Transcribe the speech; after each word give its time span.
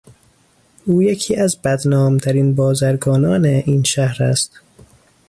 او 0.85 1.03
یکی 1.03 1.35
از 1.35 1.57
بدنامترین 1.61 2.55
بازرگانان 2.55 3.45
این 3.45 3.83
شهر 3.83 4.23
است. 4.23 4.61